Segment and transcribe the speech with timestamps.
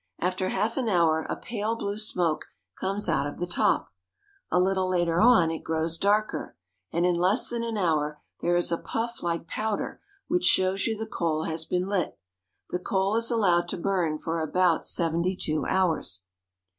[0.17, 3.93] After half an hour a pale blue smoke comes out of the top;
[4.49, 6.57] a little later on it grows darker;
[6.91, 10.97] and in less than an hour there is a puff like powder, which shows you
[10.97, 12.17] the coal has been lit.
[12.71, 16.23] The coal is allowed to burn for about seventy two hours.